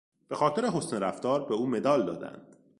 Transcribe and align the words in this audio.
به 0.27 0.35
خاطر 0.35 0.65
حسن 0.65 0.99
رفتار 0.99 1.45
به 1.45 1.53
او 1.53 1.67
مدال 1.67 2.05
دادند. 2.05 2.55